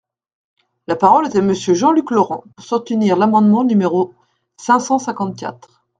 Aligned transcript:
La 0.87 0.95
parole 0.95 1.27
est 1.27 1.35
à 1.37 1.41
Monsieur 1.43 1.75
Jean-Luc 1.75 2.09
Laurent, 2.09 2.43
pour 2.55 2.65
soutenir 2.65 3.17
l’amendement 3.17 3.63
numéro 3.63 4.15
cinq 4.57 4.79
cent 4.79 4.97
cinquante-quatre. 4.97 5.83